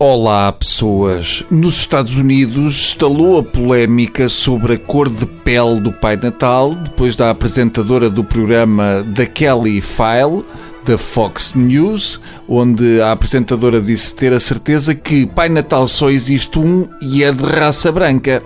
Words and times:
Olá, 0.00 0.52
pessoas. 0.52 1.42
Nos 1.50 1.80
Estados 1.80 2.16
Unidos 2.16 2.90
estalou 2.90 3.40
a 3.40 3.42
polémica 3.42 4.28
sobre 4.28 4.74
a 4.74 4.78
cor 4.78 5.10
de 5.10 5.26
pele 5.26 5.80
do 5.80 5.90
Pai 5.90 6.14
Natal 6.14 6.72
depois 6.72 7.16
da 7.16 7.30
apresentadora 7.30 8.08
do 8.08 8.22
programa 8.22 9.04
The 9.16 9.26
Kelly 9.26 9.80
File 9.80 10.44
da 10.84 10.96
Fox 10.96 11.54
News, 11.54 12.20
onde 12.48 13.00
a 13.00 13.10
apresentadora 13.10 13.80
disse 13.80 14.14
ter 14.14 14.32
a 14.32 14.38
certeza 14.38 14.94
que 14.94 15.26
Pai 15.26 15.48
Natal 15.48 15.88
só 15.88 16.08
existe 16.10 16.60
um 16.60 16.86
e 17.02 17.24
é 17.24 17.32
de 17.32 17.42
raça 17.42 17.90
branca. 17.90 18.40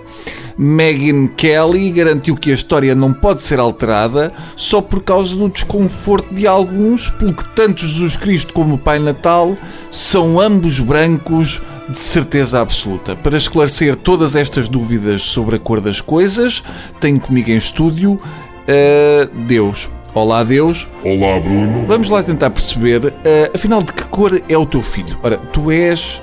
Megyn 0.57 1.27
Kelly 1.27 1.91
garantiu 1.91 2.35
que 2.35 2.51
a 2.51 2.53
história 2.53 2.93
não 2.93 3.13
pode 3.13 3.41
ser 3.41 3.59
alterada 3.59 4.31
só 4.55 4.81
por 4.81 5.01
causa 5.01 5.35
do 5.35 5.49
desconforto 5.49 6.33
de 6.33 6.45
alguns, 6.47 7.09
pelo 7.09 7.33
que 7.33 7.45
tanto 7.55 7.85
Jesus 7.85 8.15
Cristo 8.15 8.53
como 8.53 8.75
o 8.75 8.77
Pai 8.77 8.99
Natal 8.99 9.57
são 9.89 10.39
ambos 10.39 10.79
brancos 10.79 11.61
de 11.89 11.99
certeza 11.99 12.61
absoluta. 12.61 13.15
Para 13.15 13.37
esclarecer 13.37 13.95
todas 13.95 14.35
estas 14.35 14.69
dúvidas 14.69 15.21
sobre 15.23 15.55
a 15.57 15.59
cor 15.59 15.81
das 15.81 15.99
coisas, 15.99 16.63
tenho 16.99 17.19
comigo 17.19 17.49
em 17.51 17.57
estúdio 17.57 18.13
uh, 18.13 19.37
Deus. 19.47 19.89
Olá, 20.13 20.43
Deus. 20.43 20.87
Olá, 21.03 21.39
Bruno. 21.39 21.85
Vamos 21.87 22.09
lá 22.09 22.21
tentar 22.21 22.51
perceber, 22.51 23.05
uh, 23.05 23.11
afinal, 23.53 23.81
de 23.81 23.91
que 23.93 24.03
cor 24.03 24.41
é 24.47 24.57
o 24.57 24.65
teu 24.65 24.83
filho? 24.83 25.17
Ora, 25.23 25.37
tu 25.37 25.71
és. 25.71 26.21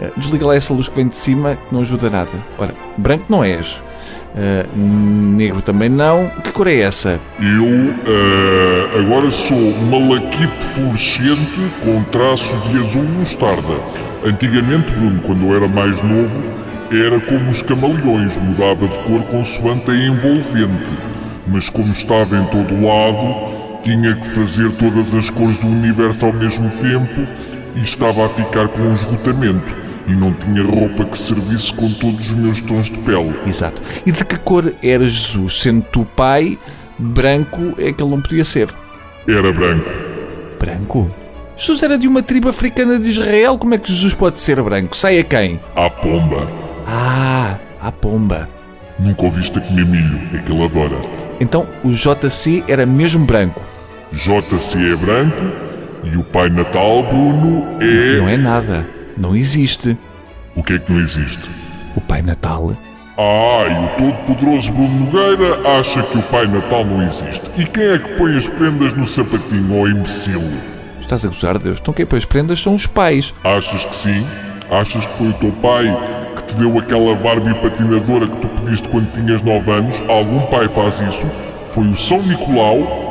Uh, 0.00 0.18
desliga 0.18 0.46
lá 0.46 0.56
essa 0.56 0.72
luz 0.72 0.88
que 0.88 0.96
vem 0.96 1.08
de 1.08 1.16
cima, 1.16 1.56
que 1.56 1.74
não 1.74 1.82
ajuda 1.82 2.08
nada. 2.08 2.30
Ora, 2.58 2.74
branco 2.96 3.24
não 3.28 3.44
és. 3.44 3.80
Uh, 4.34 4.76
negro 4.76 5.60
também 5.60 5.88
não. 5.88 6.28
Que 6.42 6.52
cor 6.52 6.66
é 6.66 6.80
essa? 6.80 7.20
Eu 7.38 9.00
agora 9.00 9.30
sou 9.30 9.76
malaquite 9.90 10.64
fluorescente 10.74 11.72
com 11.84 12.02
traços 12.04 12.62
de 12.70 12.78
azul 12.78 13.02
mostarda. 13.02 13.74
Antigamente, 14.24 14.92
Bruno, 14.92 15.20
quando 15.22 15.46
eu 15.46 15.56
era 15.56 15.68
mais 15.68 16.00
novo, 16.00 16.42
era 16.90 17.20
como 17.20 17.50
os 17.50 17.62
camaleões, 17.62 18.36
mudava 18.36 18.86
de 18.88 18.98
cor 19.04 19.22
consoante 19.24 19.90
a 19.90 19.94
envolvente 19.94 20.94
mas 21.50 21.68
como 21.68 21.92
estava 21.92 22.36
em 22.36 22.44
todo 22.46 22.74
lado, 22.74 23.80
tinha 23.82 24.14
que 24.14 24.28
fazer 24.28 24.70
todas 24.72 25.12
as 25.12 25.30
cores 25.30 25.58
do 25.58 25.66
universo 25.66 26.26
ao 26.26 26.32
mesmo 26.32 26.70
tempo 26.80 27.26
e 27.74 27.80
estava 27.80 28.26
a 28.26 28.28
ficar 28.28 28.68
com 28.68 28.80
um 28.80 28.94
esgotamento 28.94 29.79
e 30.10 30.16
não 30.16 30.32
tinha 30.32 30.62
roupa 30.62 31.04
que 31.04 31.16
servisse 31.16 31.72
com 31.72 31.88
todos 31.92 32.30
os 32.30 32.36
meus 32.36 32.60
tons 32.60 32.90
de 32.90 32.98
pele. 32.98 33.32
Exato. 33.46 33.80
E 34.04 34.10
de 34.10 34.24
que 34.24 34.36
cor 34.38 34.74
era 34.82 35.06
Jesus? 35.06 35.60
Sendo 35.60 35.82
tu 35.82 36.04
pai, 36.04 36.58
branco 36.98 37.74
é 37.78 37.92
que 37.92 38.02
ele 38.02 38.10
não 38.10 38.20
podia 38.20 38.44
ser. 38.44 38.68
Era 39.28 39.52
branco. 39.52 39.90
Branco? 40.58 41.10
Jesus 41.56 41.82
era 41.82 41.96
de 41.96 42.08
uma 42.08 42.22
tribo 42.22 42.48
africana 42.48 42.98
de 42.98 43.08
Israel, 43.10 43.56
como 43.56 43.74
é 43.74 43.78
que 43.78 43.92
Jesus 43.92 44.14
pode 44.14 44.40
ser 44.40 44.60
branco? 44.62 44.96
Sai 44.96 45.20
a 45.20 45.24
quem? 45.24 45.60
À 45.76 45.88
pomba. 45.88 46.46
Ah, 46.86 47.56
à 47.80 47.92
pomba. 47.92 48.48
Nunca 48.98 49.24
ouviste 49.24 49.58
a 49.58 49.60
comer 49.60 49.86
milho, 49.86 50.20
é 50.34 50.38
que 50.38 50.50
ele 50.50 50.64
adora. 50.64 50.96
Então 51.38 51.66
o 51.84 51.92
JC 51.92 52.64
era 52.66 52.84
mesmo 52.84 53.24
branco. 53.24 53.62
JC 54.12 54.92
é 54.92 54.96
branco 54.96 55.44
e 56.02 56.16
o 56.16 56.24
Pai 56.24 56.48
Natal, 56.48 57.02
Bruno, 57.04 57.64
é. 57.80 58.18
Não 58.18 58.28
é 58.28 58.36
nada. 58.36 58.99
Não 59.16 59.34
existe. 59.34 59.96
O 60.54 60.62
que 60.62 60.74
é 60.74 60.78
que 60.78 60.92
não 60.92 61.00
existe? 61.00 61.48
O 61.96 62.00
Pai 62.00 62.22
Natal. 62.22 62.72
Ah, 63.18 63.64
e 63.68 63.84
o 63.84 64.12
todo-poderoso 64.12 64.72
Bruno 64.72 65.06
Nogueira 65.06 65.78
acha 65.78 66.02
que 66.02 66.18
o 66.18 66.22
Pai 66.22 66.46
Natal 66.46 66.84
não 66.84 67.02
existe. 67.02 67.42
E 67.56 67.64
quem 67.64 67.84
é 67.84 67.98
que 67.98 68.14
põe 68.16 68.36
as 68.36 68.48
prendas 68.48 68.92
no 68.94 69.06
sapatinho, 69.06 69.78
ó 69.78 69.82
oh 69.82 69.88
imbecil? 69.88 70.40
Estás 71.00 71.24
a 71.24 71.28
gozar, 71.28 71.58
Deus? 71.58 71.78
Então 71.80 71.92
quem 71.92 72.06
põe 72.06 72.18
as 72.18 72.24
prendas 72.24 72.60
são 72.60 72.74
os 72.74 72.86
pais. 72.86 73.34
Achas 73.44 73.84
que 73.84 73.94
sim? 73.94 74.26
Achas 74.70 75.04
que 75.04 75.18
foi 75.18 75.28
o 75.28 75.32
teu 75.34 75.52
pai 75.52 75.86
te 76.50 76.56
deu 76.56 76.78
aquela 76.78 77.14
Barbie 77.14 77.54
patinadora 77.54 78.26
que 78.26 78.36
tu 78.38 78.48
pediste 78.48 78.88
quando 78.88 79.10
tinhas 79.12 79.40
9 79.42 79.70
anos, 79.70 80.02
algum 80.08 80.40
pai 80.46 80.68
faz 80.68 80.98
isso, 81.00 81.24
foi 81.66 81.86
o 81.86 81.96
São 81.96 82.20
Nicolau 82.22 83.08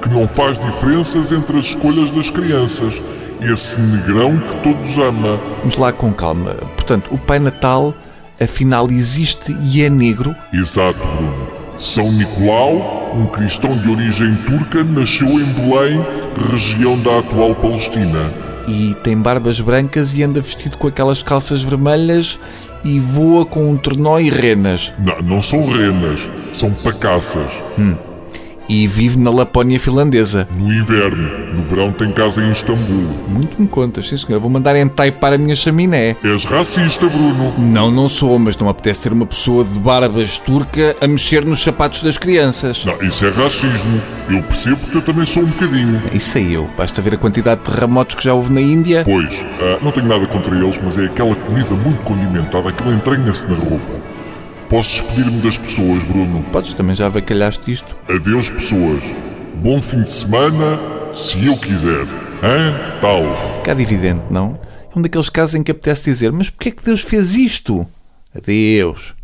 que 0.00 0.08
não 0.08 0.28
faz 0.28 0.56
diferenças 0.58 1.32
entre 1.32 1.58
as 1.58 1.64
escolhas 1.64 2.10
das 2.12 2.30
crianças. 2.30 2.94
Esse 3.40 3.80
negrão 3.80 4.36
que 4.38 4.54
todos 4.62 4.98
ama. 4.98 5.38
Vamos 5.58 5.76
lá 5.78 5.92
com 5.92 6.12
calma. 6.12 6.54
Portanto, 6.74 7.08
o 7.12 7.18
Pai 7.18 7.38
Natal 7.38 7.94
afinal 8.40 8.90
existe 8.90 9.56
e 9.62 9.82
é 9.82 9.90
negro? 9.90 10.34
Exato, 10.52 10.98
Bruno. 10.98 11.56
São 11.78 12.10
Nicolau, 12.10 13.12
um 13.14 13.26
cristão 13.26 13.76
de 13.78 13.90
origem 13.90 14.34
turca, 14.46 14.82
nasceu 14.82 15.28
em 15.28 15.44
Belém, 15.44 16.04
região 16.50 16.98
da 17.00 17.18
atual 17.18 17.54
Palestina. 17.54 18.30
E 18.66 18.94
tem 19.02 19.16
barbas 19.16 19.60
brancas 19.60 20.12
e 20.14 20.22
anda 20.22 20.40
vestido 20.40 20.78
com 20.78 20.88
aquelas 20.88 21.22
calças 21.22 21.62
vermelhas 21.62 22.38
e 22.82 22.98
voa 22.98 23.44
com 23.44 23.70
um 23.70 23.76
trenó 23.76 24.18
e 24.18 24.30
renas. 24.30 24.92
Não, 24.98 25.20
não 25.22 25.42
são 25.42 25.66
renas, 25.66 26.28
são 26.50 26.72
pacaças. 26.72 27.46
Hum. 27.78 27.94
E 28.68 28.86
vive 28.86 29.18
na 29.18 29.30
Lapónia 29.30 29.78
finlandesa. 29.78 30.48
No 30.58 30.72
inverno. 30.72 31.54
No 31.54 31.62
verão 31.62 31.92
tem 31.92 32.10
casa 32.12 32.42
em 32.42 32.50
Istambul. 32.50 33.08
Muito 33.28 33.60
me 33.60 33.68
contas, 33.68 34.08
sim 34.08 34.16
senhor. 34.16 34.40
Vou 34.40 34.50
mandar 34.50 34.76
entaipar 34.76 35.32
a 35.32 35.38
minha 35.38 35.54
chaminé. 35.54 36.16
És 36.22 36.44
racista, 36.44 37.06
Bruno. 37.06 37.54
Não, 37.58 37.90
não 37.90 38.08
sou, 38.08 38.38
mas 38.38 38.56
não 38.56 38.68
apetece 38.68 39.02
ser 39.02 39.12
uma 39.12 39.26
pessoa 39.26 39.64
de 39.64 39.78
barbas 39.78 40.38
turca 40.38 40.96
a 41.00 41.06
mexer 41.06 41.44
nos 41.44 41.62
sapatos 41.62 42.02
das 42.02 42.18
crianças. 42.18 42.84
Não, 42.84 43.00
isso 43.02 43.24
é 43.24 43.30
racismo. 43.30 44.00
Eu 44.28 44.42
percebo 44.42 44.76
que 44.76 44.96
eu 44.96 45.02
também 45.02 45.26
sou 45.26 45.42
um 45.42 45.46
bocadinho. 45.46 46.02
Isso 46.12 46.38
é 46.38 46.42
eu. 46.42 46.68
Basta 46.76 47.00
ver 47.00 47.14
a 47.14 47.18
quantidade 47.18 47.60
de 47.62 47.70
terremotos 47.70 48.16
que 48.16 48.24
já 48.24 48.34
houve 48.34 48.52
na 48.52 48.60
Índia. 48.60 49.02
Pois, 49.04 49.34
uh, 49.40 49.82
não 49.82 49.92
tenho 49.92 50.06
nada 50.06 50.26
contra 50.26 50.54
eles, 50.54 50.80
mas 50.82 50.98
é 50.98 51.04
aquela 51.04 51.34
comida 51.34 51.74
muito 51.74 52.02
condimentada, 52.02 52.68
aquilo 52.68 52.92
entranha-se 52.92 53.46
na 53.46 53.54
roupa. 53.54 54.05
Posso 54.68 54.90
despedir-me 54.90 55.40
das 55.40 55.56
pessoas, 55.56 56.02
Bruno? 56.04 56.42
Podes, 56.50 56.74
também 56.74 56.96
já 56.96 57.06
avacalhaste 57.06 57.70
isto. 57.70 57.96
Adeus, 58.08 58.50
pessoas. 58.50 59.02
Bom 59.56 59.80
fim 59.80 60.02
de 60.02 60.10
semana, 60.10 60.78
se 61.14 61.46
eu 61.46 61.56
quiser. 61.56 62.04
Hã? 62.42 62.98
Tal. 63.00 63.22
Cá 63.62 63.72
evidente, 63.72 64.24
não? 64.28 64.58
É 64.94 64.98
um 64.98 65.02
daqueles 65.02 65.28
casos 65.28 65.54
em 65.54 65.62
que 65.62 65.70
apetece 65.70 66.04
dizer, 66.04 66.32
mas 66.32 66.50
porquê 66.50 66.70
é 66.70 66.72
que 66.72 66.84
Deus 66.84 67.00
fez 67.02 67.34
isto? 67.34 67.86
Adeus. 68.34 69.14